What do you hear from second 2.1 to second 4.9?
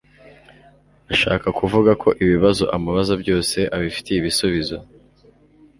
ibibazo amubaza byose abifitiye ibisubizo